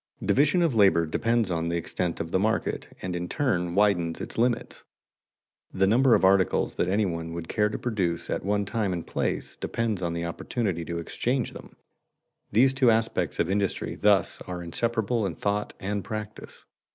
Division 0.25 0.63
of 0.63 0.73
labor 0.73 1.05
depends 1.05 1.51
on 1.51 1.69
the 1.69 1.77
extent 1.77 2.19
of 2.19 2.31
the 2.31 2.39
market, 2.39 2.87
and 3.03 3.15
in 3.15 3.29
turn 3.29 3.75
widens 3.75 4.19
its 4.19 4.35
limits. 4.35 4.83
The 5.71 5.85
number 5.85 6.15
of 6.15 6.25
articles 6.25 6.73
that 6.77 6.89
any 6.89 7.05
one 7.05 7.33
would 7.33 7.47
care 7.47 7.69
to 7.69 7.77
produce 7.77 8.27
at 8.27 8.43
one 8.43 8.65
time 8.65 8.93
and 8.93 9.05
place 9.05 9.55
depends 9.55 10.01
upon 10.01 10.13
the 10.13 10.25
opportunity 10.25 10.83
to 10.85 10.97
exchange 10.97 11.51
them. 11.51 11.75
These 12.51 12.73
two 12.73 12.89
aspects 12.89 13.37
of 13.39 13.47
industry 13.47 13.93
thus 13.93 14.41
are 14.47 14.63
inseparable 14.63 15.23
in 15.27 15.35
thought 15.35 15.75
and 15.79 16.03
practice. 16.03 16.65